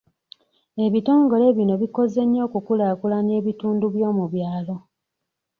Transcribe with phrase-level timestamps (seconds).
[0.85, 4.75] Ebitongole bino bikoze nnyo okukulaakulanya ebitundu by'omu byalo.